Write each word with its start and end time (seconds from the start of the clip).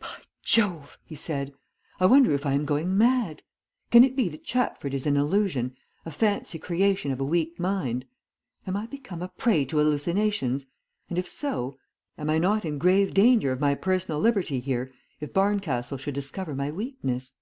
"By 0.00 0.16
Jove!" 0.42 0.98
he 1.02 1.16
said; 1.16 1.54
"I 1.98 2.04
wonder 2.04 2.34
if 2.34 2.44
I 2.44 2.52
am 2.52 2.66
going 2.66 2.94
mad. 2.98 3.40
Can 3.90 4.04
it 4.04 4.14
be 4.16 4.28
that 4.28 4.44
Chatford 4.44 4.92
is 4.92 5.06
an 5.06 5.16
illusion, 5.16 5.76
a 6.04 6.10
fanciful 6.10 6.60
creation 6.62 7.10
of 7.10 7.20
a 7.20 7.24
weak 7.24 7.58
mind? 7.58 8.04
Am 8.66 8.76
I 8.76 8.84
become 8.84 9.22
a 9.22 9.28
prey 9.28 9.64
to 9.64 9.78
hallucinations, 9.78 10.66
and 11.08 11.18
if 11.18 11.26
so, 11.26 11.78
am 12.18 12.28
I 12.28 12.36
not 12.36 12.66
in 12.66 12.76
grave 12.76 13.14
danger 13.14 13.50
of 13.50 13.60
my 13.60 13.74
personal 13.74 14.20
liberty 14.20 14.60
here 14.60 14.92
if 15.20 15.32
Barncastle 15.32 15.96
should 15.96 16.12
discover 16.12 16.54
my 16.54 16.70
weakness?" 16.70 17.32